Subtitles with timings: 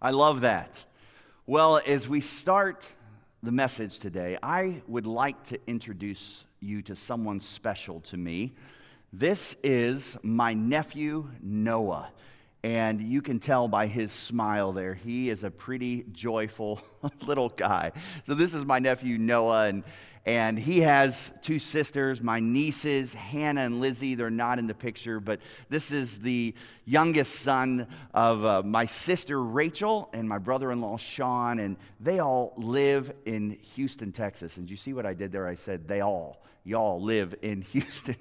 [0.00, 0.76] I love that.
[1.44, 2.88] Well, as we start
[3.42, 8.54] the message today, I would like to introduce you to someone special to me.
[9.12, 12.10] This is my nephew, Noah.
[12.62, 16.80] And you can tell by his smile there, he is a pretty joyful
[17.26, 17.90] little guy.
[18.22, 19.66] So, this is my nephew, Noah.
[19.66, 19.82] And
[20.26, 24.14] and he has two sisters, my nieces, Hannah and Lizzie.
[24.14, 26.54] They're not in the picture, but this is the
[26.84, 31.58] youngest son of uh, my sister Rachel and my brother in law Sean.
[31.58, 34.56] And they all live in Houston, Texas.
[34.56, 35.46] And you see what I did there?
[35.46, 38.16] I said, they all, y'all live in Houston.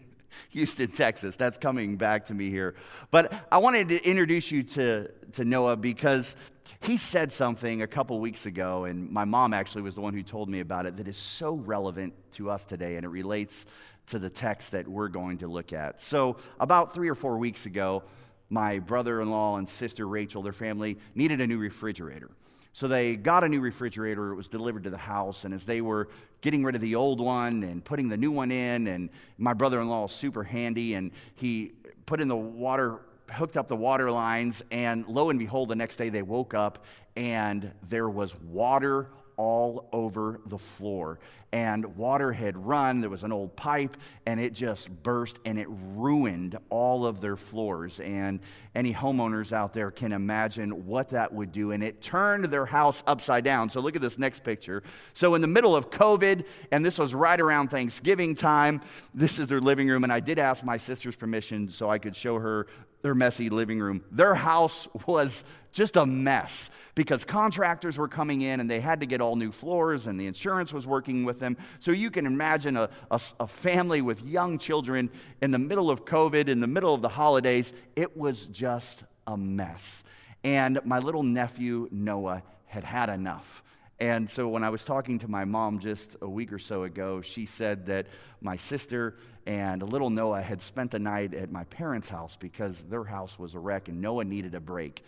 [0.50, 1.36] Houston, Texas.
[1.36, 2.76] That's coming back to me here.
[3.12, 6.36] But I wanted to introduce you to, to Noah because
[6.82, 10.24] he said something a couple weeks ago, and my mom actually was the one who
[10.24, 13.66] told me about it, that is so relevant to us today, and it relates
[14.08, 16.02] to the text that we're going to look at.
[16.02, 18.04] So, about three or four weeks ago,
[18.50, 22.32] my brother in law and sister Rachel, their family, needed a new refrigerator.
[22.78, 24.32] So they got a new refrigerator.
[24.32, 25.46] It was delivered to the house.
[25.46, 26.10] And as they were
[26.42, 29.82] getting rid of the old one and putting the new one in, and my brother
[29.82, 31.72] in law is super handy, and he
[32.06, 33.00] put in the water
[33.32, 36.86] hooked up the water lines, and lo and behold, the next day they woke up
[37.16, 41.20] and there was water all over the floor.
[41.54, 45.68] And water had run, there was an old pipe, and it just burst and it
[45.70, 48.02] ruined all of their floors.
[48.02, 48.42] And
[48.76, 51.72] any homeowners out there can imagine what that would do.
[51.72, 53.70] And it turned their house upside down.
[53.70, 54.84] So look at this next picture.
[55.14, 58.82] So, in the middle of COVID, and this was right around Thanksgiving time,
[59.14, 60.04] this is their living room.
[60.04, 62.68] And I did ask my sister's permission so I could show her
[63.02, 64.04] their messy living room.
[64.12, 65.44] Their house was
[65.78, 69.52] just a mess because contractors were coming in and they had to get all new
[69.52, 71.56] floors and the insurance was working with them.
[71.80, 76.04] So you can imagine a, a, a, family with young children in the middle of
[76.04, 77.72] COVID, in the middle of the holidays.
[77.96, 80.04] It was just a mess.
[80.44, 83.64] And my little nephew, Noah, had had enough.
[84.00, 87.22] And so when I was talking to my mom just a week or so ago,
[87.22, 88.08] she said that
[88.42, 93.04] my sister and little Noah had spent the night at my parents' house because their
[93.04, 95.04] house was a wreck and Noah needed a break.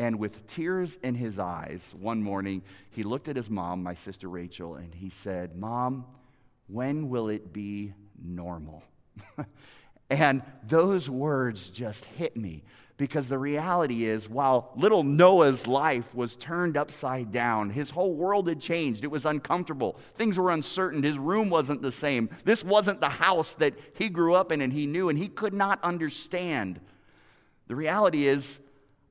[0.00, 4.30] And with tears in his eyes, one morning, he looked at his mom, my sister
[4.30, 6.06] Rachel, and he said, Mom,
[6.68, 8.82] when will it be normal?
[10.10, 12.64] and those words just hit me
[12.96, 18.48] because the reality is, while little Noah's life was turned upside down, his whole world
[18.48, 19.04] had changed.
[19.04, 19.98] It was uncomfortable.
[20.14, 21.02] Things were uncertain.
[21.02, 22.30] His room wasn't the same.
[22.46, 25.52] This wasn't the house that he grew up in and he knew, and he could
[25.52, 26.80] not understand.
[27.66, 28.60] The reality is,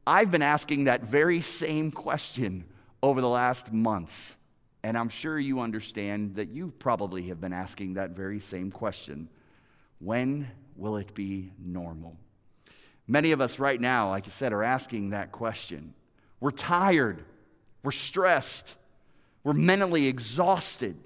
[0.10, 2.66] I've been asking that very same question
[3.04, 4.36] over the last months.
[4.82, 9.30] And I'm sure you understand that you probably have been asking that very same question
[10.00, 12.18] When will it be normal?
[13.08, 15.94] Many of us right now, like I said, are asking that question.
[16.40, 17.24] We're tired,
[17.84, 18.74] we're stressed,
[19.44, 20.98] we're mentally exhausted,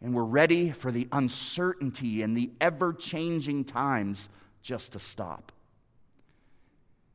[0.00, 4.30] and we're ready for the uncertainty and the ever changing times
[4.62, 5.52] just to stop.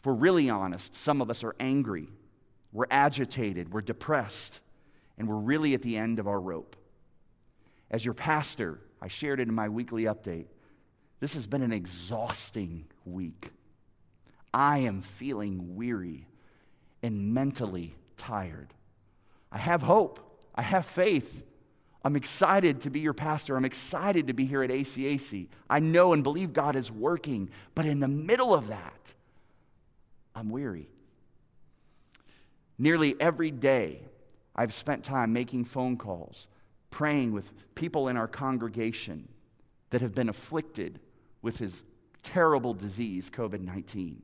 [0.02, 2.08] If we're really honest, some of us are angry,
[2.74, 4.60] we're agitated, we're depressed,
[5.16, 6.76] and we're really at the end of our rope.
[7.92, 10.48] As your pastor, I shared it in my weekly update.
[11.20, 13.52] This has been an exhausting week.
[14.52, 16.26] I am feeling weary
[17.04, 18.74] and mentally tired.
[19.52, 20.42] I have hope.
[20.56, 21.44] I have faith.
[22.04, 23.56] I'm excited to be your pastor.
[23.56, 25.48] I'm excited to be here at ACAC.
[25.70, 29.14] I know and believe God is working, but in the middle of that,
[30.42, 30.90] I'm weary.
[32.80, 34.02] Nearly every day,
[34.56, 36.48] I've spent time making phone calls,
[36.90, 39.28] praying with people in our congregation
[39.92, 41.00] that have been afflicted
[41.44, 41.84] with his
[42.24, 44.24] terrible disease, COVID 19.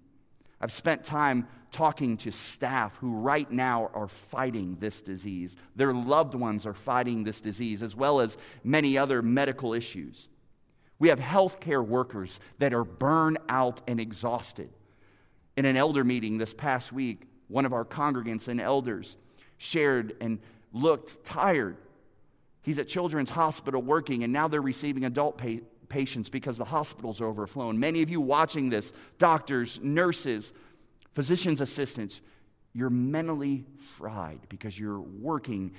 [0.59, 5.55] I've spent time talking to staff who right now are fighting this disease.
[5.75, 10.29] Their loved ones are fighting this disease, as well as many other medical issues.
[10.97, 14.71] We have healthcare workers that are burned out and exhausted.
[15.57, 19.17] In an elder meeting this past week, one of our congregants and elders
[19.57, 20.39] shared and
[20.71, 21.77] looked tired.
[22.61, 27.21] He's at Children's Hospital working, and now they're receiving adult pa- patients because the hospitals
[27.21, 27.79] are overflown.
[27.79, 30.53] Many of you watching this, doctors, nurses,
[31.15, 32.21] physician's assistants,
[32.73, 35.71] you're mentally fried because you're working,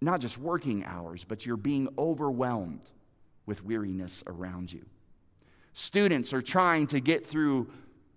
[0.00, 2.90] not just working hours, but you're being overwhelmed
[3.46, 4.84] with weariness around you.
[5.74, 7.70] Students are trying to get through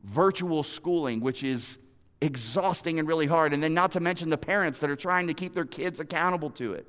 [0.04, 1.78] virtual schooling, which is
[2.22, 3.54] exhausting and really hard.
[3.54, 6.50] And then, not to mention the parents that are trying to keep their kids accountable
[6.52, 6.88] to it.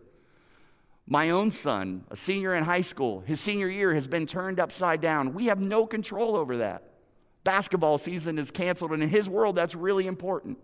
[1.06, 5.00] My own son, a senior in high school, his senior year has been turned upside
[5.00, 5.34] down.
[5.34, 6.82] We have no control over that.
[7.44, 10.58] Basketball season is canceled, and in his world, that's really important.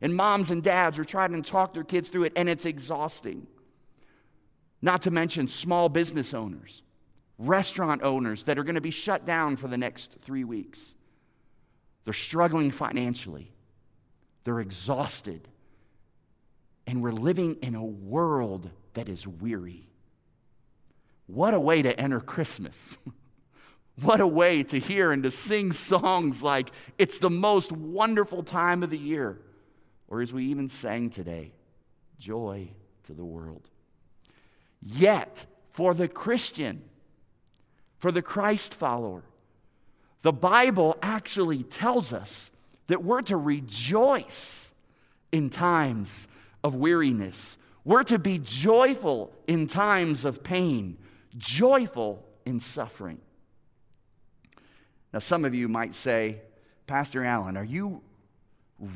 [0.00, 3.46] And moms and dads are trying to talk their kids through it, and it's exhausting.
[4.82, 6.82] Not to mention small business owners,
[7.38, 10.94] restaurant owners that are going to be shut down for the next three weeks.
[12.04, 13.52] They're struggling financially,
[14.44, 15.48] they're exhausted,
[16.86, 19.88] and we're living in a world that is weary.
[21.26, 22.98] What a way to enter Christmas!
[24.00, 28.82] What a way to hear and to sing songs like, It's the most wonderful time
[28.82, 29.40] of the year.
[30.08, 31.52] Or as we even sang today,
[32.18, 32.70] Joy
[33.04, 33.68] to the world.
[34.80, 36.82] Yet, for the Christian,
[37.98, 39.22] for the Christ follower,
[40.24, 42.50] the Bible actually tells us
[42.86, 44.72] that we're to rejoice
[45.30, 46.26] in times
[46.64, 47.58] of weariness.
[47.84, 50.96] We're to be joyful in times of pain,
[51.36, 53.20] joyful in suffering.
[55.12, 56.40] Now, some of you might say,
[56.86, 58.00] Pastor Allen, are you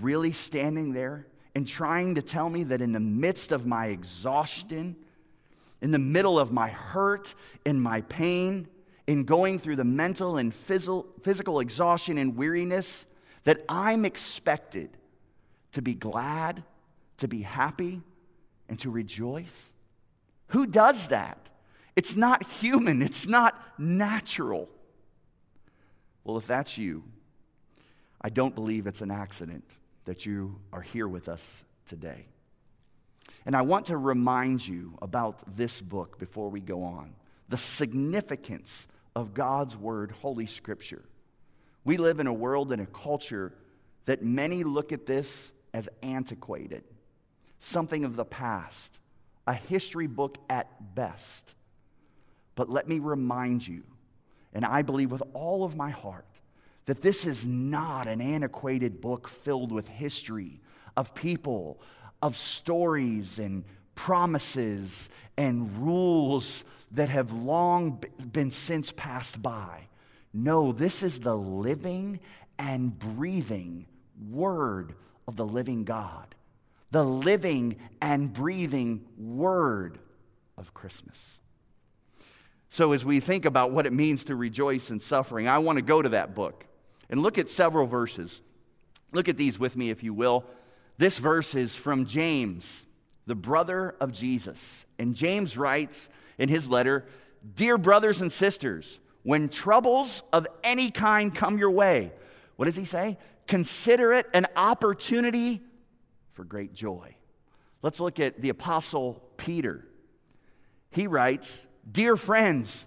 [0.01, 4.97] really standing there and trying to tell me that in the midst of my exhaustion,
[5.83, 7.35] in the middle of my hurt,
[7.67, 8.67] in my pain,
[9.09, 13.07] in going through the mental and physical exhaustion and weariness,
[13.45, 14.91] that I'm expected
[15.73, 16.63] to be glad,
[17.17, 18.03] to be happy,
[18.69, 19.73] and to rejoice?
[20.49, 21.39] Who does that?
[21.97, 24.69] It's not human, it's not natural.
[26.23, 27.03] Well, if that's you,
[28.21, 29.65] I don't believe it's an accident
[30.05, 32.27] that you are here with us today.
[33.47, 37.15] And I want to remind you about this book before we go on
[37.49, 38.87] the significance
[39.19, 41.03] of God's Word, Holy Scripture.
[41.85, 43.53] We live in a world and a culture
[44.05, 46.85] that many look at this as antiquated,
[47.59, 48.99] something of the past,
[49.47, 51.55] a history book at best.
[52.55, 53.83] But let me remind you
[54.55, 56.25] and I believe with all of my heart
[56.87, 60.61] that this is not an antiquated book filled with history
[60.97, 61.81] of people,
[62.23, 63.65] of stories and
[63.99, 66.63] promises and rules
[66.93, 68.01] that have long
[68.31, 69.89] been since passed by.
[70.33, 72.21] No, this is the living
[72.61, 73.87] and breathing
[74.31, 74.95] Word
[75.27, 76.37] of the living God,
[76.93, 79.99] the living and breathing Word
[80.57, 81.41] of Christmas.
[82.71, 85.83] So, as we think about what it means to rejoice in suffering, I want to
[85.83, 86.65] go to that book
[87.11, 88.43] and look at several verses.
[89.13, 90.45] Look at these with me, if you will.
[90.99, 92.85] This verse is from James,
[93.29, 94.87] the brother of Jesus.
[94.99, 96.09] And James writes
[96.39, 97.05] in his letter
[97.55, 102.11] Dear brothers and sisters, when troubles of any kind come your way,
[102.57, 103.19] what does he say?
[103.47, 105.63] Consider it an opportunity
[106.33, 107.15] for great joy.
[107.83, 109.87] Let's look at the Apostle Peter.
[110.91, 112.87] He writes, Dear friends,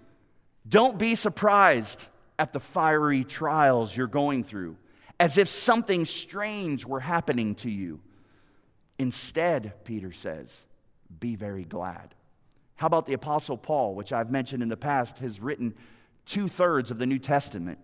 [0.68, 2.06] don't be surprised
[2.38, 4.76] at the fiery trials you're going through,
[5.20, 8.00] as if something strange were happening to you.
[8.98, 10.64] Instead, Peter says,
[11.20, 12.14] be very glad.
[12.76, 15.74] How about the Apostle Paul, which I've mentioned in the past, has written
[16.26, 17.78] two thirds of the New Testament?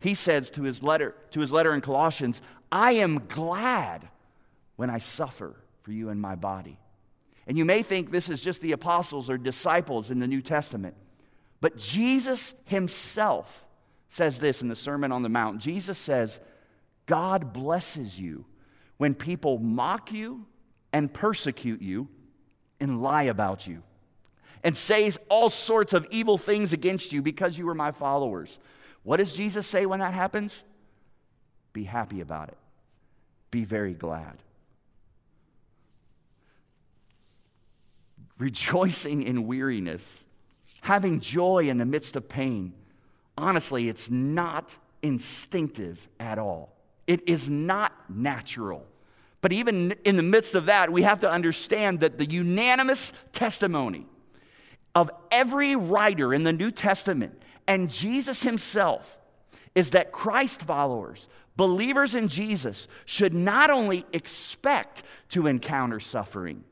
[0.00, 2.40] He says to his letter, to his letter in Colossians,
[2.72, 4.08] I am glad
[4.76, 6.78] when I suffer for you in my body
[7.50, 10.94] and you may think this is just the apostles or disciples in the New Testament.
[11.60, 13.64] But Jesus himself
[14.08, 15.60] says this in the Sermon on the Mount.
[15.60, 16.38] Jesus says,
[17.06, 18.44] God blesses you
[19.00, 20.44] when people mock you
[20.92, 22.06] and persecute you
[22.80, 23.82] and lie about you
[24.62, 28.58] and says all sorts of evil things against you because you are my followers.
[29.02, 30.62] What does Jesus say when that happens?
[31.72, 32.58] Be happy about it.
[33.50, 34.36] Be very glad.
[38.38, 40.26] rejoicing in weariness,
[40.82, 42.74] having joy in the midst of pain.
[43.38, 46.76] Honestly, it's not instinctive at all.
[47.10, 48.86] It is not natural.
[49.40, 54.06] But even in the midst of that, we have to understand that the unanimous testimony
[54.94, 59.18] of every writer in the New Testament and Jesus himself
[59.74, 61.26] is that Christ followers,
[61.56, 66.62] believers in Jesus, should not only expect to encounter suffering,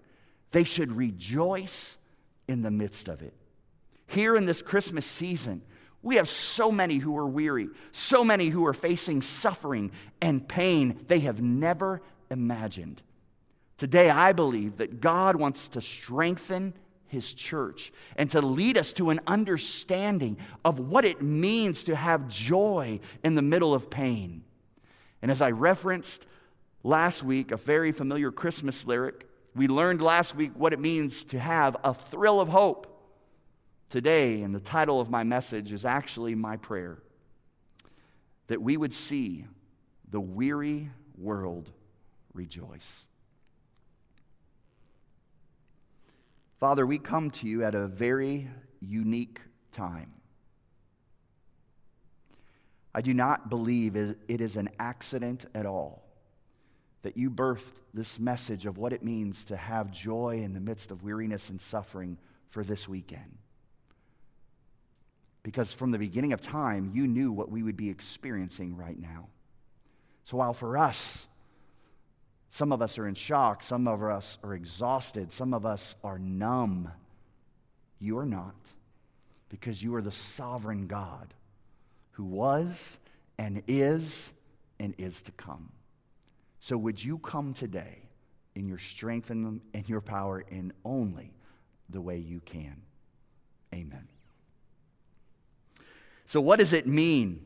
[0.52, 1.98] they should rejoice
[2.46, 3.34] in the midst of it.
[4.06, 5.62] Here in this Christmas season,
[6.02, 9.90] we have so many who are weary, so many who are facing suffering
[10.20, 13.02] and pain they have never imagined.
[13.76, 16.74] Today, I believe that God wants to strengthen
[17.06, 22.28] his church and to lead us to an understanding of what it means to have
[22.28, 24.44] joy in the middle of pain.
[25.22, 26.26] And as I referenced
[26.82, 31.38] last week, a very familiar Christmas lyric, we learned last week what it means to
[31.38, 32.97] have a thrill of hope
[33.88, 36.98] today, and the title of my message is actually my prayer
[38.48, 39.44] that we would see
[40.10, 41.70] the weary world
[42.32, 43.04] rejoice.
[46.58, 48.48] Father, we come to you at a very
[48.80, 49.40] unique
[49.72, 50.12] time.
[52.94, 56.02] I do not believe it is an accident at all
[57.02, 60.90] that you birthed this message of what it means to have joy in the midst
[60.90, 62.18] of weariness and suffering
[62.50, 63.38] for this weekend.
[65.48, 69.28] Because from the beginning of time, you knew what we would be experiencing right now.
[70.24, 71.26] So while for us,
[72.50, 76.18] some of us are in shock, some of us are exhausted, some of us are
[76.18, 76.92] numb,
[77.98, 78.56] you are not,
[79.48, 81.32] because you are the sovereign God
[82.10, 82.98] who was
[83.38, 84.30] and is
[84.78, 85.72] and is to come.
[86.60, 88.02] So, would you come today
[88.54, 91.32] in your strength and your power in only
[91.88, 92.82] the way you can?
[93.72, 94.08] Amen.
[96.28, 97.40] So, what does it mean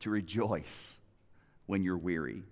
[0.00, 0.96] to rejoice
[1.66, 2.44] when you're weary?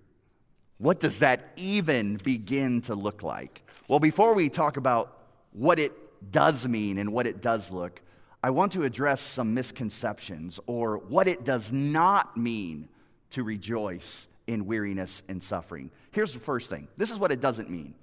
[0.77, 3.63] What does that even begin to look like?
[3.89, 5.95] Well, before we talk about what it
[6.31, 8.03] does mean and what it does look,
[8.43, 12.91] I want to address some misconceptions or what it does not mean
[13.31, 15.91] to rejoice in weariness and suffering.
[16.11, 17.95] Here's the first thing this is what it doesn't mean.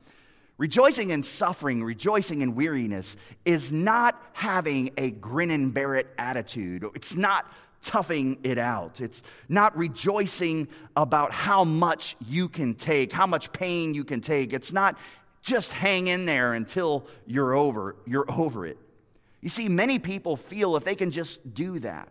[0.58, 3.16] Rejoicing in suffering, rejoicing in weariness
[3.46, 6.86] is not having a grin and bear it attitude.
[6.94, 9.02] It's not toughing it out.
[9.02, 14.54] It's not rejoicing about how much you can take, how much pain you can take.
[14.54, 14.98] It's not
[15.42, 18.78] just hang in there until you're over, you're over it.
[19.42, 22.10] You see, many people feel if they can just do that,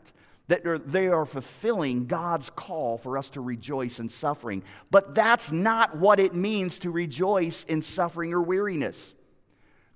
[0.51, 4.65] that they are fulfilling God's call for us to rejoice in suffering.
[4.91, 9.15] But that's not what it means to rejoice in suffering or weariness.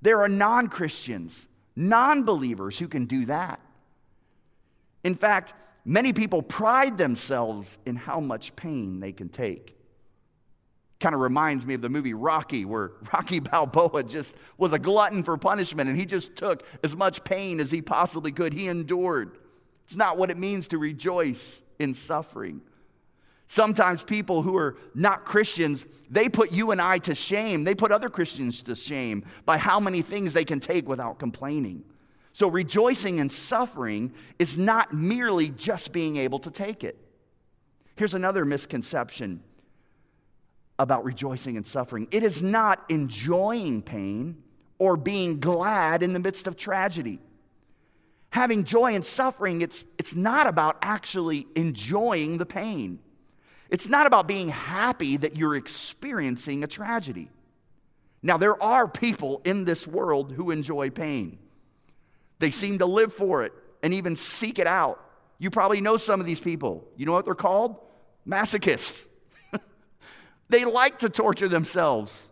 [0.01, 3.59] There are non Christians, non believers who can do that.
[5.03, 9.77] In fact, many people pride themselves in how much pain they can take.
[11.01, 15.25] Kind of reminds me of the movie Rocky, where Rocky Balboa just was a glutton
[15.25, 18.53] for punishment and he just took as much pain as he possibly could.
[18.53, 19.37] He endured.
[19.87, 22.61] It's not what it means to rejoice in suffering.
[23.47, 27.65] Sometimes people who are not Christians, they put you and I to shame.
[27.65, 31.85] They put other Christians to shame by how many things they can take without complaining.
[32.33, 36.99] So, rejoicing in suffering is not merely just being able to take it.
[37.97, 39.41] Here's another misconception
[40.79, 44.43] about rejoicing in suffering it is not enjoying pain
[44.79, 47.21] or being glad in the midst of tragedy
[48.35, 52.99] having joy in suffering, it's, it's not about actually enjoying the pain.
[53.71, 57.31] It's not about being happy that you're experiencing a tragedy.
[58.25, 61.39] Now, there are people in this world who enjoy pain.
[62.41, 63.53] They seem to live for it
[63.85, 65.01] and even seek it out.
[65.39, 66.89] You probably know some of these people.
[66.97, 67.77] You know what they're called?
[68.27, 69.07] Masochists.
[70.49, 72.31] they like to torture themselves.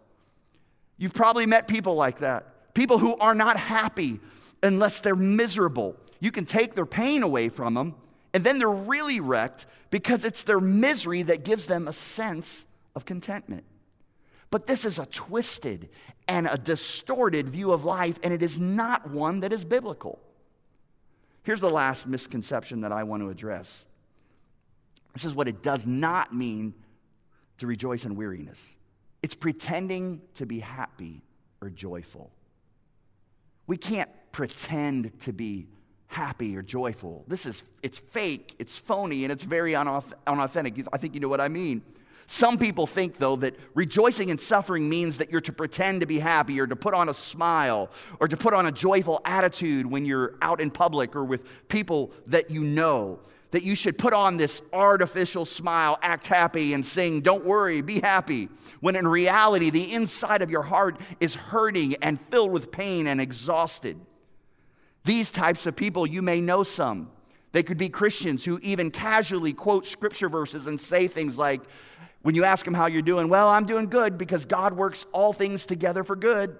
[0.98, 2.74] You've probably met people like that.
[2.74, 4.18] People who are not happy
[4.62, 5.96] unless they're miserable.
[6.20, 7.94] You can take their pain away from them,
[8.32, 12.64] and then they're really wrecked because it's their misery that gives them a sense
[12.94, 13.64] of contentment.
[14.50, 15.88] But this is a twisted
[16.28, 20.18] and a distorted view of life, and it is not one that is biblical.
[21.42, 23.86] Here's the last misconception that I want to address.
[25.14, 26.74] This is what it does not mean
[27.58, 28.76] to rejoice in weariness
[29.22, 31.22] it's pretending to be happy
[31.60, 32.30] or joyful.
[33.72, 35.66] We can't pretend to be
[36.06, 37.24] happy or joyful.
[37.26, 40.86] This is, it's fake, it's phony, and it's very unauthentic.
[40.92, 41.80] I think you know what I mean.
[42.26, 46.18] Some people think, though, that rejoicing in suffering means that you're to pretend to be
[46.18, 47.88] happy or to put on a smile
[48.20, 52.12] or to put on a joyful attitude when you're out in public or with people
[52.26, 53.20] that you know
[53.52, 58.00] that you should put on this artificial smile, act happy, and sing, Don't worry, be
[58.00, 58.48] happy,
[58.80, 63.20] when in reality, the inside of your heart is hurting and filled with pain and
[63.20, 64.00] exhausted.
[65.04, 67.10] These types of people, you may know some.
[67.52, 71.60] They could be Christians who even casually quote scripture verses and say things like,
[72.22, 75.32] when you ask them how you're doing, well, I'm doing good because God works all
[75.32, 76.56] things together for good.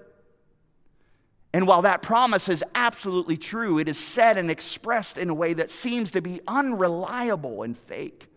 [1.54, 5.52] And while that promise is absolutely true, it is said and expressed in a way
[5.54, 8.28] that seems to be unreliable and fake.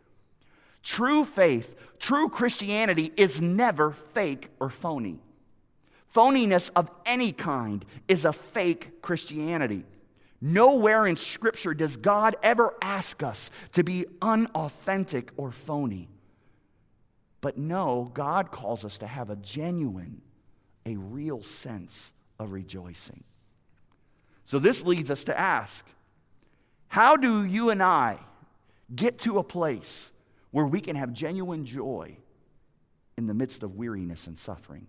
[0.84, 5.20] True faith, true Christianity is never fake or phony.
[6.14, 9.86] Phoniness of any kind is a fake Christianity.
[10.42, 16.10] Nowhere in Scripture does God ever ask us to be unauthentic or phony.
[17.42, 20.22] But no, God calls us to have a genuine,
[20.86, 23.24] a real sense of rejoicing.
[24.46, 25.86] So this leads us to ask
[26.88, 28.20] how do you and I
[28.96, 30.12] get to a place
[30.52, 32.16] where we can have genuine joy
[33.18, 34.88] in the midst of weariness and suffering?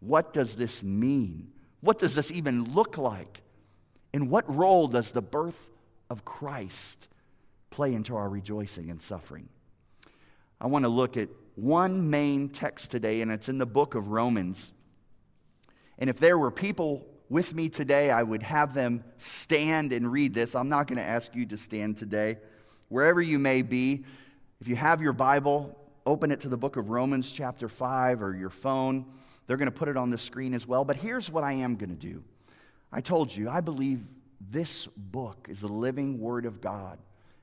[0.00, 1.52] What does this mean
[1.84, 3.42] What does this even look like?
[4.14, 5.68] And what role does the birth
[6.08, 7.08] of Christ
[7.68, 9.50] play into our rejoicing and suffering?
[10.58, 14.08] I want to look at one main text today, and it's in the book of
[14.08, 14.72] Romans.
[15.98, 20.34] And if there were people with me today, I would have them stand and read
[20.34, 20.54] this.
[20.54, 22.38] I'm not going to ask you to stand today.
[22.88, 24.04] Wherever you may be,
[24.60, 28.36] if you have your Bible, open it to the book of Romans, chapter 5, or
[28.36, 29.06] your phone.
[29.46, 30.84] They're going to put it on the screen as well.
[30.84, 32.22] But here's what I am going to do
[32.92, 34.04] I told you, I believe
[34.50, 36.98] this book is the living Word of God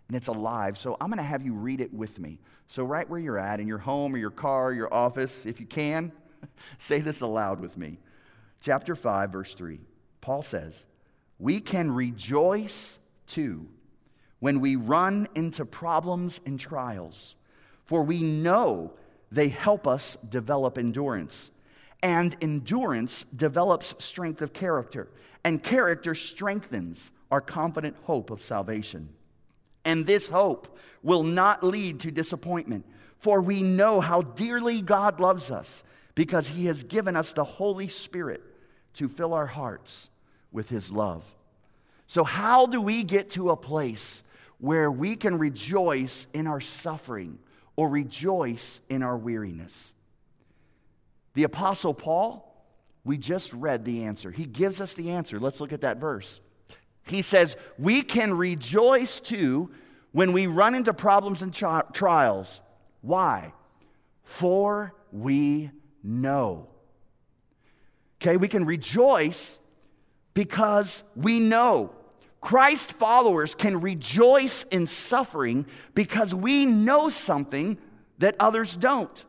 [0.07, 0.77] and it's alive.
[0.77, 2.39] So I'm going to have you read it with me.
[2.67, 5.59] So, right where you're at, in your home or your car, or your office, if
[5.59, 6.11] you can,
[6.77, 7.97] say this aloud with me.
[8.61, 9.79] Chapter 5, verse 3.
[10.21, 10.85] Paul says,
[11.39, 13.67] We can rejoice too
[14.39, 17.35] when we run into problems and trials,
[17.85, 18.93] for we know
[19.31, 21.51] they help us develop endurance.
[22.03, 25.07] And endurance develops strength of character,
[25.43, 29.09] and character strengthens our confident hope of salvation.
[29.85, 32.85] And this hope will not lead to disappointment,
[33.17, 35.83] for we know how dearly God loves us
[36.15, 38.41] because he has given us the Holy Spirit
[38.95, 40.09] to fill our hearts
[40.51, 41.23] with his love.
[42.07, 44.21] So, how do we get to a place
[44.57, 47.39] where we can rejoice in our suffering
[47.75, 49.93] or rejoice in our weariness?
[51.33, 52.47] The Apostle Paul,
[53.03, 54.31] we just read the answer.
[54.31, 55.39] He gives us the answer.
[55.39, 56.41] Let's look at that verse.
[57.03, 59.71] He says, We can rejoice too
[60.11, 62.61] when we run into problems and tri- trials.
[63.01, 63.53] Why?
[64.23, 65.71] For we
[66.03, 66.67] know.
[68.21, 69.59] Okay, we can rejoice
[70.33, 71.91] because we know.
[72.39, 77.77] Christ followers can rejoice in suffering because we know something
[78.19, 79.25] that others don't.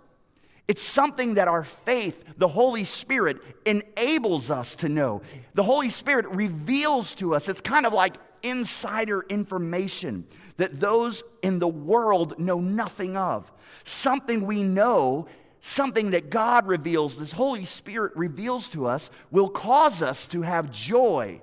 [0.69, 5.23] It's something that our faith, the Holy Spirit, enables us to know.
[5.55, 7.49] The Holy Spirit reveals to us.
[7.49, 10.27] It's kind of like insider information
[10.57, 13.51] that those in the world know nothing of.
[13.85, 15.27] Something we know,
[15.63, 20.71] something that God reveals, this Holy Spirit reveals to us, will cause us to have
[20.71, 21.41] joy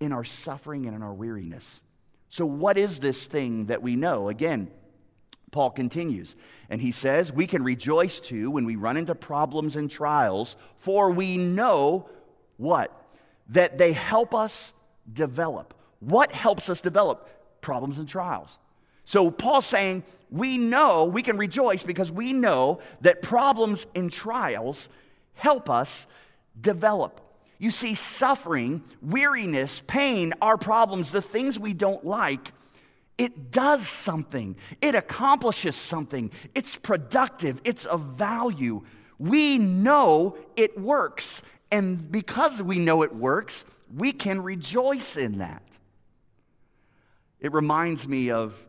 [0.00, 1.80] in our suffering and in our weariness.
[2.28, 4.28] So, what is this thing that we know?
[4.28, 4.70] Again,
[5.52, 6.34] Paul continues,
[6.68, 11.12] and he says, We can rejoice too when we run into problems and trials, for
[11.12, 12.10] we know
[12.56, 12.92] what?
[13.50, 14.72] That they help us
[15.10, 15.74] develop.
[16.00, 17.28] What helps us develop?
[17.60, 18.58] Problems and trials.
[19.06, 24.90] So Paul's saying, We know, we can rejoice because we know that problems and trials
[25.32, 26.06] help us
[26.60, 27.22] develop.
[27.58, 32.52] You see, suffering, weariness, pain, our problems, the things we don't like,
[33.16, 38.82] it does something, it accomplishes something, it's productive, it's of value.
[39.18, 41.40] We know it works.
[41.70, 43.64] And because we know it works,
[43.94, 45.62] we can rejoice in that.
[47.40, 48.65] It reminds me of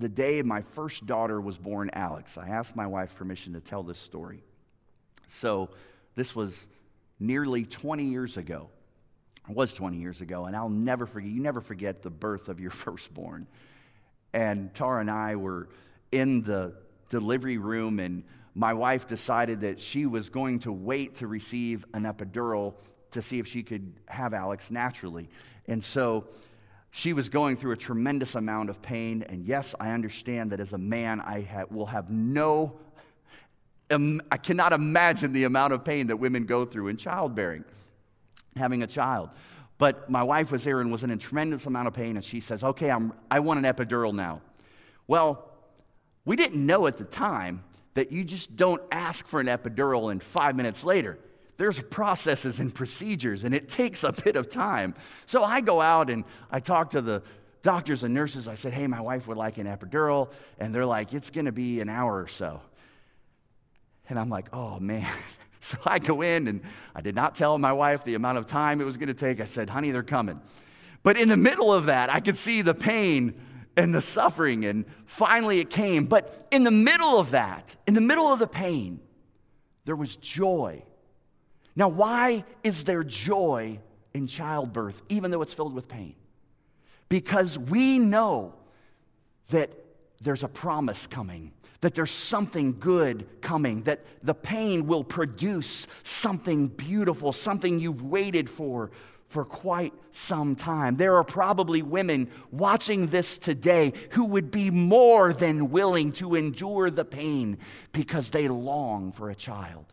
[0.00, 2.38] the day my first daughter was born, Alex.
[2.38, 4.42] I asked my wife permission to tell this story.
[5.28, 5.68] So,
[6.16, 6.66] this was
[7.20, 8.70] nearly 20 years ago.
[9.48, 12.60] It was 20 years ago, and I'll never forget, you never forget the birth of
[12.60, 13.46] your firstborn.
[14.32, 15.68] And Tara and I were
[16.10, 16.72] in the
[17.10, 22.04] delivery room, and my wife decided that she was going to wait to receive an
[22.04, 22.74] epidural
[23.10, 25.28] to see if she could have Alex naturally.
[25.68, 26.24] And so
[26.90, 29.24] she was going through a tremendous amount of pain.
[29.28, 32.78] And yes, I understand that as a man, I ha- will have no,
[33.90, 37.64] um, I cannot imagine the amount of pain that women go through in childbearing
[38.56, 39.30] having a child.
[39.78, 42.40] But my wife was there and was in a tremendous amount of pain, and she
[42.40, 44.42] says, Okay, I'm, I want an epidural now.
[45.06, 45.48] Well,
[46.24, 50.22] we didn't know at the time that you just don't ask for an epidural and
[50.22, 51.18] five minutes later.
[51.60, 54.94] There's processes and procedures, and it takes a bit of time.
[55.26, 57.22] So I go out and I talk to the
[57.60, 58.48] doctors and nurses.
[58.48, 60.30] I said, Hey, my wife would like an epidural.
[60.58, 62.62] And they're like, It's going to be an hour or so.
[64.08, 65.06] And I'm like, Oh, man.
[65.62, 66.62] So I go in and
[66.94, 69.42] I did not tell my wife the amount of time it was going to take.
[69.42, 70.40] I said, honey, they're coming.
[71.02, 73.38] But in the middle of that, I could see the pain
[73.76, 76.06] and the suffering, and finally it came.
[76.06, 79.00] But in the middle of that, in the middle of the pain,
[79.84, 80.82] there was joy.
[81.76, 83.78] Now, why is there joy
[84.12, 86.14] in childbirth, even though it's filled with pain?
[87.08, 88.54] Because we know
[89.50, 89.70] that
[90.20, 96.68] there's a promise coming that there's something good coming, that the pain will produce something
[96.68, 98.90] beautiful, something you've waited for
[99.28, 100.96] for quite some time.
[100.96, 106.90] There are probably women watching this today who would be more than willing to endure
[106.90, 107.58] the pain
[107.92, 109.86] because they long for a child.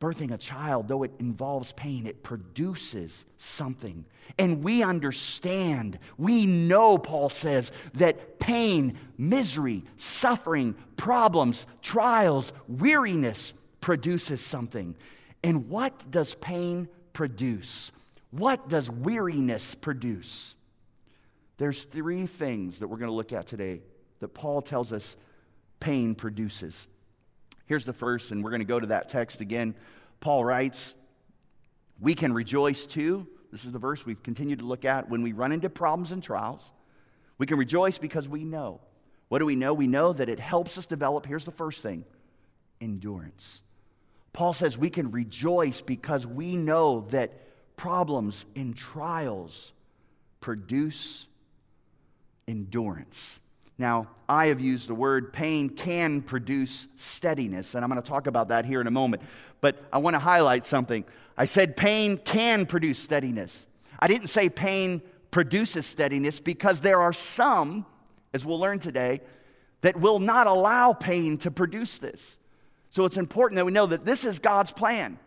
[0.00, 4.06] Birthing a child, though it involves pain, it produces something.
[4.38, 14.40] And we understand, we know, Paul says, that pain, misery, suffering, problems, trials, weariness produces
[14.40, 14.96] something.
[15.44, 17.92] And what does pain produce?
[18.30, 20.54] What does weariness produce?
[21.58, 23.82] There's three things that we're going to look at today
[24.20, 25.16] that Paul tells us
[25.78, 26.88] pain produces.
[27.70, 29.76] Here's the first, and we're going to go to that text again.
[30.18, 30.92] Paul writes,
[32.00, 33.28] We can rejoice too.
[33.52, 35.08] This is the verse we've continued to look at.
[35.08, 36.68] When we run into problems and trials,
[37.38, 38.80] we can rejoice because we know.
[39.28, 39.72] What do we know?
[39.72, 42.04] We know that it helps us develop, here's the first thing
[42.80, 43.60] endurance.
[44.32, 47.30] Paul says we can rejoice because we know that
[47.76, 49.70] problems and trials
[50.40, 51.28] produce
[52.48, 53.38] endurance.
[53.80, 58.26] Now, I have used the word pain can produce steadiness, and I'm going to talk
[58.26, 59.22] about that here in a moment.
[59.62, 61.02] But I want to highlight something.
[61.34, 63.64] I said pain can produce steadiness.
[63.98, 67.86] I didn't say pain produces steadiness because there are some,
[68.34, 69.22] as we'll learn today,
[69.80, 72.36] that will not allow pain to produce this.
[72.90, 75.18] So it's important that we know that this is God's plan.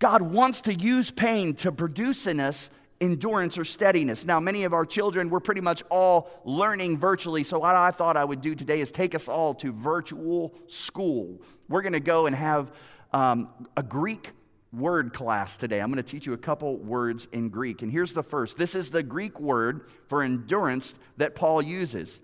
[0.00, 2.68] God wants to use pain to produce in us
[3.00, 4.24] endurance or steadiness.
[4.24, 7.44] Now, many of our children, we're pretty much all learning virtually.
[7.44, 11.40] So, what I thought I would do today is take us all to virtual school.
[11.68, 12.72] We're going to go and have
[13.12, 14.32] um, a Greek
[14.72, 15.80] word class today.
[15.80, 17.82] I'm going to teach you a couple words in Greek.
[17.82, 22.20] And here's the first this is the Greek word for endurance that Paul uses.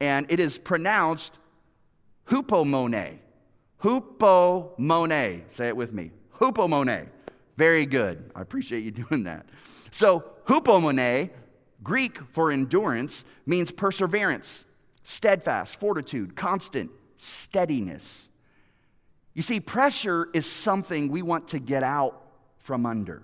[0.00, 1.38] And it is pronounced
[2.28, 3.18] hupomone.
[3.82, 5.50] Hupomone.
[5.50, 6.10] Say it with me.
[6.38, 7.08] Hupomone.
[7.60, 8.30] Very good.
[8.34, 9.44] I appreciate you doing that.
[9.90, 11.28] So, hupomone,
[11.82, 14.64] Greek for endurance, means perseverance,
[15.02, 18.30] steadfast, fortitude, constant, steadiness.
[19.34, 22.22] You see, pressure is something we want to get out
[22.60, 23.22] from under.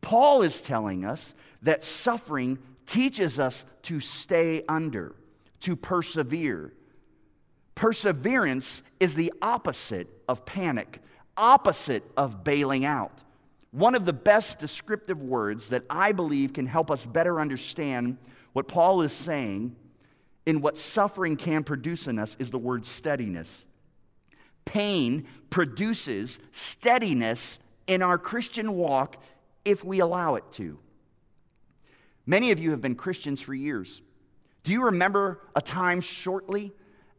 [0.00, 5.14] Paul is telling us that suffering teaches us to stay under,
[5.60, 6.72] to persevere.
[7.76, 10.98] Perseverance is the opposite of panic,
[11.36, 13.20] opposite of bailing out.
[13.74, 18.18] One of the best descriptive words that I believe can help us better understand
[18.52, 19.74] what Paul is saying
[20.46, 23.66] in what suffering can produce in us is the word steadiness.
[24.64, 27.58] Pain produces steadiness
[27.88, 29.16] in our Christian walk
[29.64, 30.78] if we allow it to.
[32.26, 34.00] Many of you have been Christians for years.
[34.62, 36.70] Do you remember a time shortly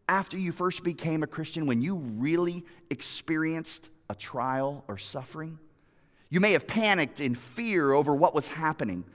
[0.07, 5.59] after you first became a Christian when you really experienced a trial or suffering?
[6.29, 9.05] You may have panicked in fear over what was happening.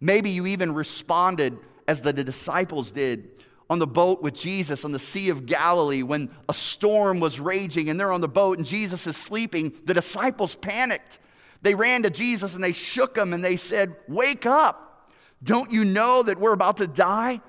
[0.00, 4.98] Maybe you even responded as the disciples did on the boat with Jesus on the
[4.98, 9.06] Sea of Galilee when a storm was raging and they're on the boat and Jesus
[9.06, 9.74] is sleeping.
[9.84, 11.18] The disciples panicked.
[11.62, 15.10] They ran to Jesus and they shook him and they said, Wake up.
[15.42, 17.40] Don't you know that we're about to die?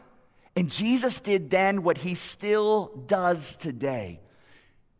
[0.55, 4.21] And Jesus did then what he still does today.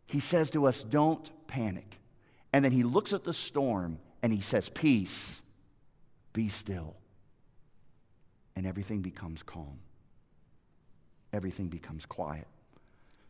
[0.06, 1.98] He says to us, Don't panic.
[2.52, 5.40] And then he looks at the storm and he says, Peace,
[6.34, 6.96] be still.
[8.56, 9.78] And everything becomes calm,
[11.32, 12.48] everything becomes quiet.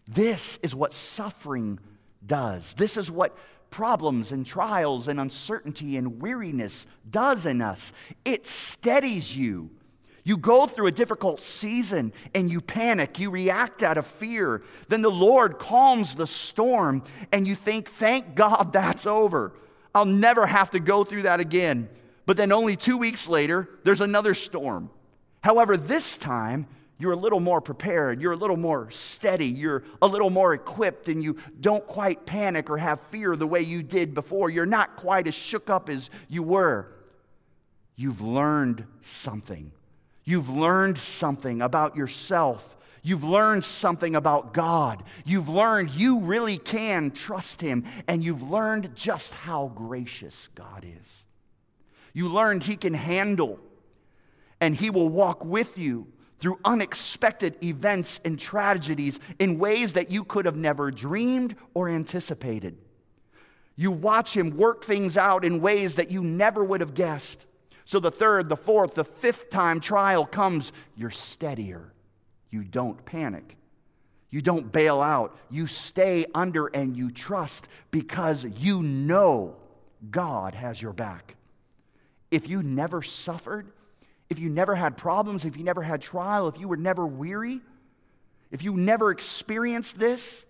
[0.08, 1.79] This is what suffering
[2.25, 2.75] does.
[2.75, 3.36] This is what
[3.71, 7.91] problems and trials and uncertainty and weariness does in us.
[8.23, 9.71] It steadies you.
[10.23, 14.63] You go through a difficult season and you panic, you react out of fear.
[14.88, 17.03] Then the Lord calms the storm
[17.34, 19.51] and you think, thank God that's over.
[19.95, 21.88] I'll never have to go through that again.
[22.25, 24.89] But then only two weeks later, there's another storm.
[25.41, 30.08] However, this time, you're a little more prepared, you're a little more steady, you're a
[30.08, 34.13] little more equipped, and you don't quite panic or have fear the way you did
[34.13, 34.49] before.
[34.49, 36.91] You're not quite as shook up as you were.
[37.95, 39.71] You've learned something.
[40.25, 42.75] You've learned something about yourself
[43.06, 45.04] You've learned something about God.
[45.26, 51.24] You've learned you really can trust Him, and you've learned just how gracious God is.
[52.13, 53.60] You learned He can handle,
[54.60, 56.08] and He will walk with you
[56.39, 62.76] through unexpected events and tragedies in ways that you could have never dreamed or anticipated.
[63.76, 67.46] You watch Him work things out in ways that you never would have guessed.
[67.86, 71.91] So the third, the fourth, the fifth time trial comes, you're steadier
[72.56, 73.58] you don't panic.
[74.30, 75.38] You don't bail out.
[75.52, 79.58] You stay under and you trust because you know
[80.10, 81.36] God has your back.
[82.32, 83.74] If you never suffered,
[84.30, 87.60] if you never had problems, if you never had trial, if you were never weary,
[88.52, 90.46] if you never experienced this,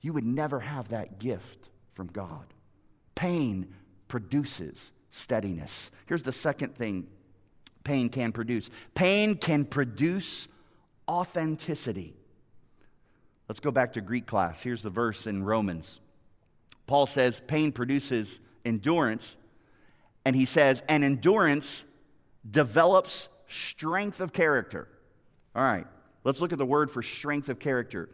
[0.00, 2.44] you would never have that gift from God.
[3.14, 3.72] Pain
[4.08, 5.92] produces steadiness.
[6.06, 7.06] Here's the second thing
[7.84, 10.48] pain can produce pain can produce
[11.08, 12.14] authenticity.
[13.48, 14.62] Let's go back to Greek class.
[14.62, 16.00] Here's the verse in Romans.
[16.86, 19.36] Paul says pain produces endurance,
[20.24, 21.84] and he says, and endurance
[22.48, 24.88] develops strength of character.
[25.54, 25.86] All right,
[26.24, 28.08] let's look at the word for strength of character.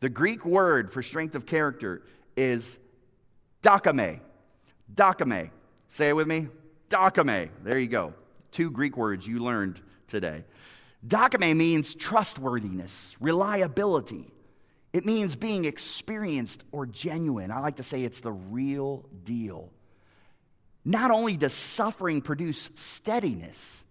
[0.00, 2.02] The Greek word for strength of character
[2.36, 2.78] is
[3.62, 4.20] dokame.
[4.92, 5.50] Dokame.
[5.88, 6.48] Say it with me.
[6.90, 7.48] Dokame.
[7.62, 8.12] There you go.
[8.50, 10.44] Two Greek words you learned today.
[11.06, 14.30] Dokame means trustworthiness, reliability.
[14.92, 17.50] It means being experienced or genuine.
[17.50, 19.70] I like to say it's the real deal.
[20.84, 23.84] Not only does suffering produce steadiness,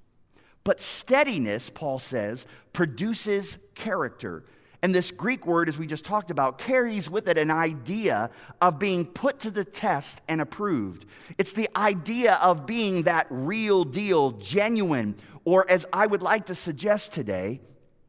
[0.64, 4.46] but steadiness, Paul says, produces character.
[4.82, 8.30] And this Greek word, as we just talked about, carries with it an idea
[8.62, 11.06] of being put to the test and approved.
[11.38, 16.56] It's the idea of being that real deal, genuine, or as I would like to
[16.56, 17.62] suggest today,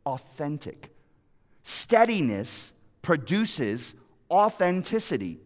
[0.06, 0.90] authentic.
[1.62, 3.94] Steadiness produces
[4.30, 5.40] authenticity.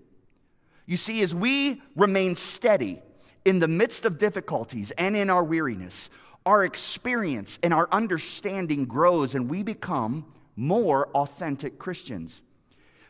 [0.86, 3.00] You see, as we remain steady
[3.44, 6.10] in the midst of difficulties and in our weariness,
[6.46, 10.24] our experience and our understanding grows and we become
[10.56, 12.42] more authentic Christians.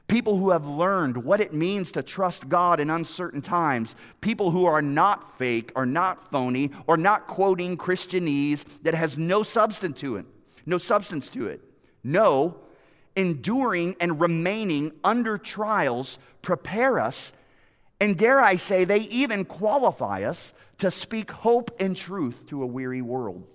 [0.08, 3.94] People who have learned what it means to trust God in uncertain times.
[4.22, 9.42] People who are not fake or not phony or not quoting Christianese that has no
[9.42, 10.24] substance to it.
[10.64, 11.60] No substance to it.
[12.02, 12.56] No,
[13.16, 17.32] enduring and remaining under trials prepare us,
[18.00, 22.66] and dare I say, they even qualify us to speak hope and truth to a
[22.66, 23.46] weary world.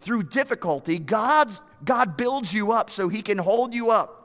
[0.00, 4.19] Through difficulty, God, God builds you up so He can hold you up.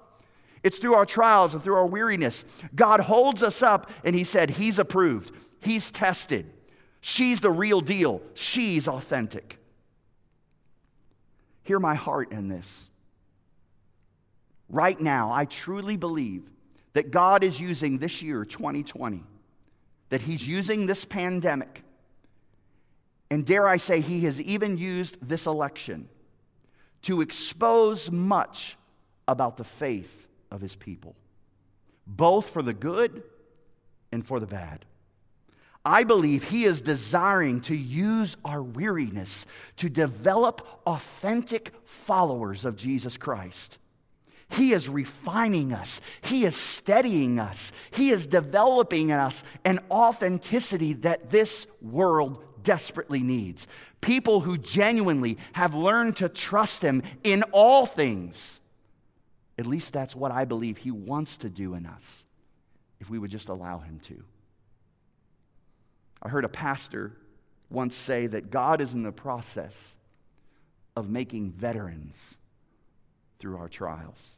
[0.66, 2.44] It's through our trials and through our weariness.
[2.76, 6.52] God holds us up and He said, He's approved, He's tested.
[7.00, 9.60] She's the real deal, she's authentic.
[11.64, 12.90] Hear my heart in this.
[14.68, 16.44] Right now, I truly believe
[16.94, 19.24] that God is using this year, 2020,
[20.10, 21.86] that He's using this pandemic
[23.30, 26.10] and dare I say, he has even used this election
[27.04, 28.78] to expose much
[29.28, 30.25] about the faith
[30.56, 31.16] of his people,
[32.08, 33.22] both for the good
[34.12, 34.86] and for the bad.
[35.86, 39.46] I believe he is desiring to use our weariness
[39.78, 43.78] to develop authentic followers of Jesus Christ.
[44.50, 46.02] He is refining us.
[46.22, 47.72] He is steadying us.
[47.92, 53.68] He is developing in us an authenticity that this world desperately needs.
[54.02, 58.60] People who genuinely have learned to trust Him in all things.
[59.58, 62.24] At least that's what I believe He wants to do in us
[63.00, 64.24] if we would just allow Him to.
[66.22, 67.16] I heard a pastor
[67.70, 69.96] once say that God is in the process
[70.96, 72.38] of making veterans
[73.40, 74.38] through our trials.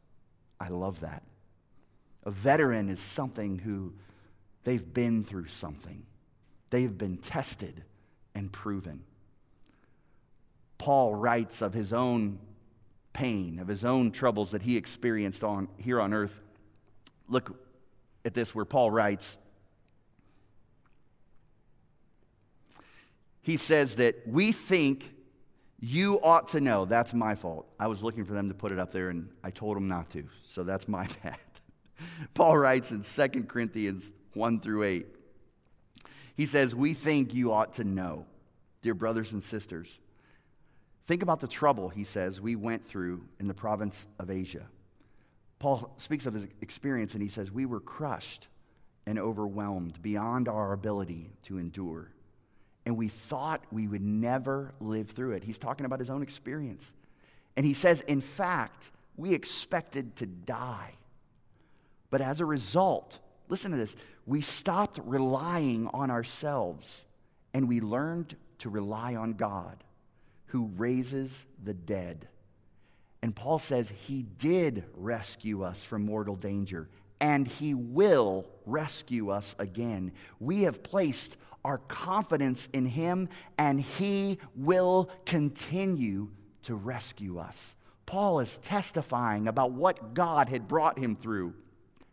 [0.60, 1.24] I love that.
[2.24, 3.94] A veteran is something who
[4.64, 6.06] they've been through something,
[6.72, 7.84] they've been tested,
[8.36, 9.04] and proven.
[10.78, 12.40] Paul writes of his own
[13.18, 16.40] pain, of his own troubles that he experienced on, here on earth.
[17.28, 17.60] Look
[18.24, 19.40] at this where Paul writes.
[23.42, 25.12] He says that we think
[25.80, 26.86] you ought to know.
[26.86, 27.66] That's my fault.
[27.80, 30.12] I was looking for them to put it up there and I told them not
[30.12, 30.24] to.
[30.46, 31.38] So that's my bad.
[32.36, 35.08] Paul writes in 2 Corinthians 1 through 8.
[36.36, 38.28] He says, We think you ought to know,
[38.84, 40.00] dear brothers and sisters.
[41.08, 44.68] Think about the trouble, he says, we went through in the province of Asia.
[45.58, 48.48] Paul speaks of his experience and he says, We were crushed
[49.06, 52.12] and overwhelmed beyond our ability to endure.
[52.86, 55.46] And we thought we would never live through it.
[55.46, 56.92] He's talking about his own experience.
[57.56, 60.92] And he says, In fact, we expected to die.
[62.10, 67.06] But as a result, listen to this, we stopped relying on ourselves
[67.54, 69.86] and we learned to rely on God
[70.48, 72.28] who raises the dead.
[73.22, 79.56] And Paul says he did rescue us from mortal danger and he will rescue us
[79.60, 80.12] again.
[80.40, 86.30] We have placed our confidence in him and he will continue
[86.64, 87.76] to rescue us.
[88.06, 91.54] Paul is testifying about what God had brought him through.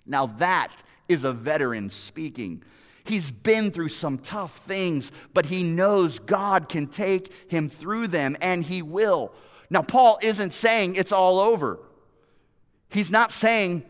[0.06, 2.62] Now, that is a veteran speaking.
[3.04, 8.36] He's been through some tough things, but he knows God can take him through them,
[8.40, 9.32] and he will.
[9.68, 11.78] Now, Paul isn't saying it's all over.
[12.88, 13.84] He's not saying,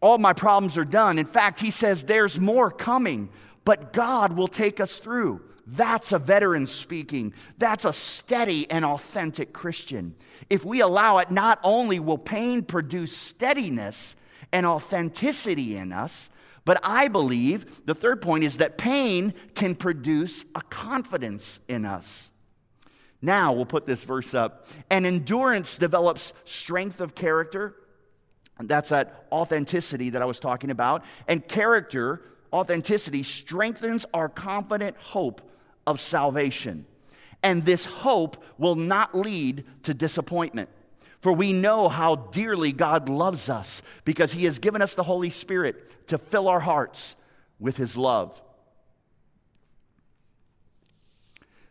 [0.00, 1.18] All my problems are done.
[1.18, 3.28] In fact, he says there's more coming,
[3.64, 5.42] but God will take us through.
[5.66, 7.34] That's a veteran speaking.
[7.58, 10.14] That's a steady and authentic Christian.
[10.48, 14.16] If we allow it, not only will pain produce steadiness
[14.50, 16.30] and authenticity in us,
[16.68, 22.30] but I believe the third point is that pain can produce a confidence in us.
[23.22, 24.66] Now we'll put this verse up.
[24.90, 27.74] And endurance develops strength of character.
[28.60, 31.06] That's that authenticity that I was talking about.
[31.26, 32.20] And character,
[32.52, 35.40] authenticity, strengthens our confident hope
[35.86, 36.84] of salvation.
[37.42, 40.68] And this hope will not lead to disappointment.
[41.20, 45.30] For we know how dearly God loves us because He has given us the Holy
[45.30, 47.16] Spirit to fill our hearts
[47.58, 48.40] with His love.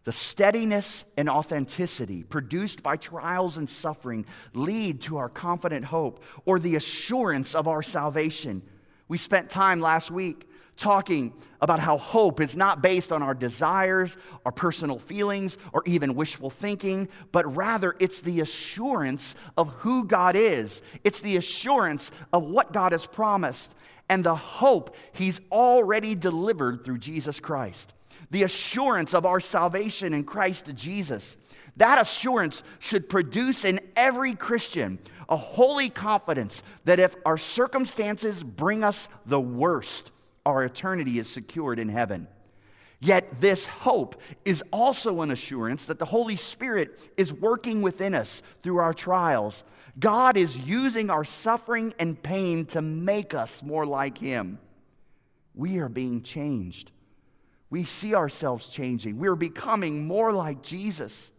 [0.04, 6.60] The steadiness and authenticity produced by trials and suffering lead to our confident hope or
[6.60, 8.62] the assurance of our salvation.
[9.10, 14.16] We spent time last week talking about how hope is not based on our desires,
[14.46, 20.36] our personal feelings, or even wishful thinking, but rather it's the assurance of who God
[20.36, 20.82] is.
[21.04, 23.74] It's the assurance of what God has promised
[24.08, 27.94] and the hope He's already delivered through Jesus Christ.
[28.30, 31.38] The assurance of our salvation in Christ Jesus.
[31.78, 38.84] That assurance should produce in every Christian a holy confidence that if our circumstances bring
[38.84, 40.12] us the worst,
[40.48, 42.26] our eternity is secured in heaven.
[43.02, 48.42] Yet, this hope is also an assurance that the Holy Spirit is working within us
[48.64, 49.66] through our trials.
[50.00, 54.58] God is using our suffering and pain to make us more like Him.
[55.54, 56.92] We are being changed.
[57.70, 59.20] We see ourselves changing.
[59.20, 61.30] We're becoming more like Jesus.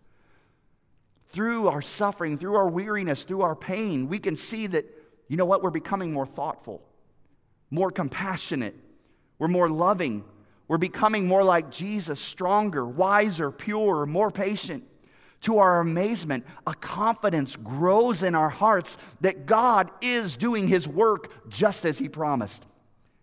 [1.31, 4.85] Through our suffering, through our weariness, through our pain, we can see that,
[5.29, 6.83] you know what, we're becoming more thoughtful,
[7.71, 8.77] more compassionate,
[9.38, 10.24] we're more loving.
[10.66, 14.85] We're becoming more like Jesus, stronger, wiser, purer, more patient.
[15.42, 21.48] To our amazement, a confidence grows in our hearts that God is doing His work
[21.48, 22.66] just as He promised.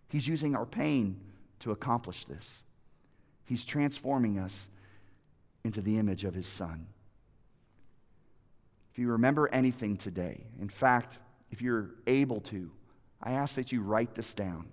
[0.07, 1.19] He's using our pain
[1.59, 2.63] to accomplish this.
[3.43, 4.69] He's transforming us
[5.63, 6.87] into the image of His Son.
[8.93, 11.19] If you remember anything today, in fact,
[11.51, 12.71] if you're able to,
[13.21, 14.67] I ask that you write this down.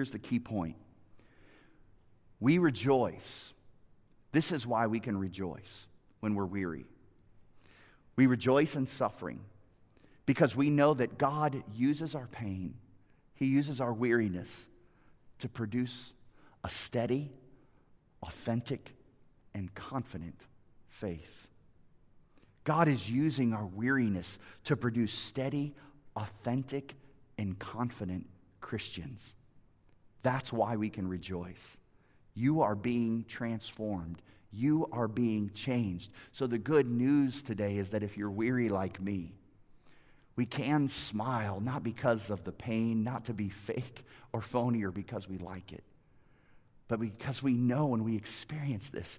[0.00, 0.76] Here's the key point
[2.40, 3.52] we rejoice.
[4.32, 5.88] This is why we can rejoice
[6.20, 6.86] when we're weary.
[8.16, 9.40] We rejoice in suffering
[10.24, 12.76] because we know that God uses our pain,
[13.34, 14.70] He uses our weariness
[15.40, 16.14] to produce
[16.64, 17.30] a steady,
[18.22, 18.94] authentic,
[19.52, 20.40] and confident
[20.88, 21.46] faith.
[22.64, 25.74] God is using our weariness to produce steady,
[26.16, 26.94] authentic,
[27.36, 28.24] and confident
[28.62, 29.34] Christians.
[30.22, 31.76] That's why we can rejoice.
[32.34, 34.22] You are being transformed.
[34.52, 36.10] You are being changed.
[36.32, 39.32] So, the good news today is that if you're weary like me,
[40.36, 44.90] we can smile, not because of the pain, not to be fake or phony or
[44.90, 45.84] because we like it,
[46.88, 49.18] but because we know when we experience this,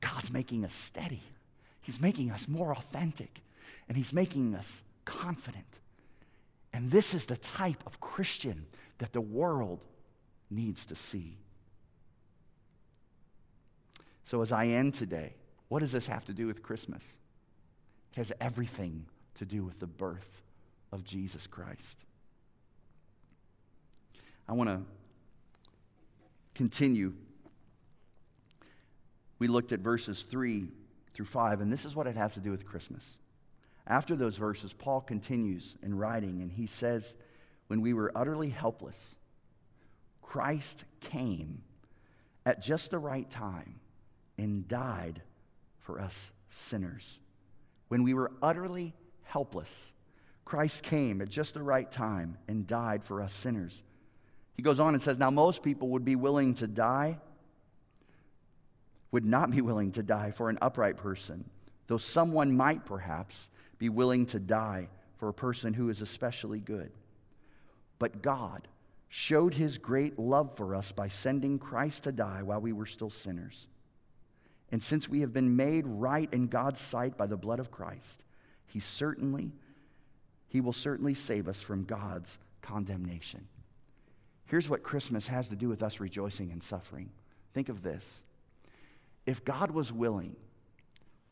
[0.00, 1.22] God's making us steady.
[1.82, 3.40] He's making us more authentic,
[3.88, 5.80] and He's making us confident.
[6.72, 8.66] And this is the type of Christian
[8.98, 9.84] that the world
[10.50, 11.38] needs to see.
[14.24, 15.34] So, as I end today,
[15.68, 17.18] what does this have to do with Christmas?
[18.12, 20.42] It has everything to do with the birth
[20.92, 22.04] of Jesus Christ.
[24.48, 24.82] I want to
[26.54, 27.14] continue.
[29.38, 30.66] We looked at verses 3
[31.14, 33.16] through 5, and this is what it has to do with Christmas.
[33.86, 37.14] After those verses, Paul continues in writing, and he says,
[37.68, 39.16] When we were utterly helpless,
[40.30, 41.60] Christ came
[42.46, 43.80] at just the right time
[44.38, 45.20] and died
[45.80, 47.18] for us sinners.
[47.88, 49.92] When we were utterly helpless,
[50.44, 53.82] Christ came at just the right time and died for us sinners.
[54.54, 57.18] He goes on and says, Now, most people would be willing to die,
[59.10, 61.50] would not be willing to die for an upright person,
[61.88, 66.92] though someone might perhaps be willing to die for a person who is especially good.
[67.98, 68.68] But God,
[69.10, 73.10] showed his great love for us by sending Christ to die while we were still
[73.10, 73.66] sinners.
[74.72, 78.22] And since we have been made right in God's sight by the blood of Christ,
[78.66, 79.52] he certainly
[80.48, 83.46] he will certainly save us from God's condemnation.
[84.46, 87.10] Here's what Christmas has to do with us rejoicing and suffering.
[87.54, 88.22] Think of this.
[89.26, 90.34] If God was willing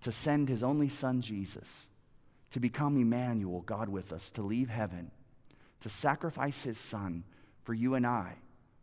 [0.02, 1.88] to send his only son Jesus
[2.52, 5.10] to become Emmanuel, God with us, to leave heaven
[5.80, 7.24] to sacrifice his son
[7.68, 8.32] for you and I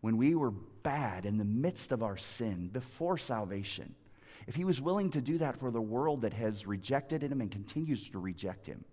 [0.02, 3.96] when we were bad in the midst of our sin before salvation,
[4.46, 7.50] if he was willing to do that for the world that has rejected him and
[7.50, 8.86] continues to reject him,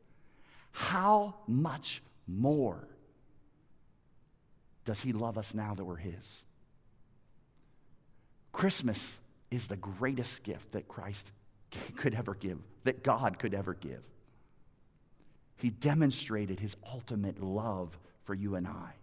[0.71, 2.89] how much more
[4.87, 6.43] does he love us now that we're his?
[8.51, 9.19] Christmas
[9.51, 11.31] is the greatest gift that Christ
[11.97, 14.03] could ever give, that God could ever give.
[15.59, 18.95] He demonstrated his ultimate love for you and I.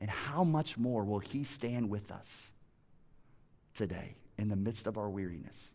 [0.00, 2.52] And how much more will He stand with us
[3.74, 5.72] today in the midst of our weariness?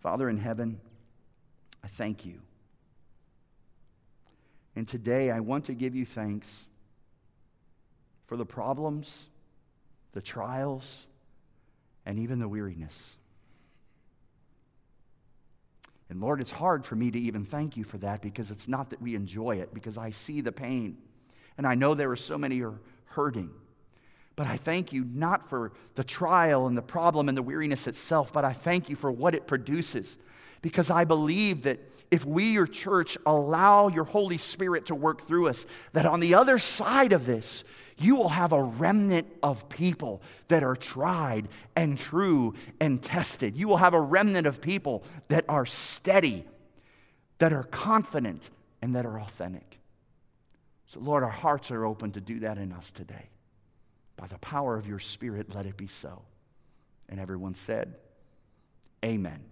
[0.00, 0.80] Father in heaven,
[1.82, 2.40] I thank you.
[4.74, 6.66] And today I want to give you thanks
[8.26, 9.26] for the problems,
[10.12, 11.06] the trials,
[12.04, 13.16] and even the weariness.
[16.08, 18.90] And Lord, it's hard for me to even thank you for that because it's not
[18.90, 20.98] that we enjoy it, because I see the pain.
[21.58, 23.50] And I know there are so many who are hurting.
[24.36, 28.32] But I thank you not for the trial and the problem and the weariness itself,
[28.32, 30.18] but I thank you for what it produces.
[30.60, 31.80] Because I believe that
[32.10, 36.34] if we, your church, allow your Holy Spirit to work through us, that on the
[36.34, 37.64] other side of this,
[37.98, 43.56] you will have a remnant of people that are tried and true and tested.
[43.56, 46.44] You will have a remnant of people that are steady,
[47.38, 48.50] that are confident,
[48.82, 49.75] and that are authentic.
[50.86, 53.30] So, Lord, our hearts are open to do that in us today.
[54.16, 56.22] By the power of your Spirit, let it be so.
[57.08, 57.96] And everyone said,
[59.04, 59.44] Amen.